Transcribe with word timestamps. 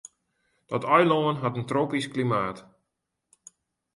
Dat 0.71 0.87
eilân 0.95 1.35
hat 1.41 1.57
in 1.59 1.67
tropysk 1.71 2.11
klimaat. 2.13 2.57